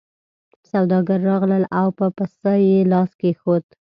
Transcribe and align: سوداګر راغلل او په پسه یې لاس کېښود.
سوداګر 0.71 1.19
راغلل 1.31 1.63
او 1.79 1.87
په 1.97 2.05
پسه 2.17 2.51
یې 2.67 2.77
لاس 2.91 3.11
کېښود. 3.19 3.65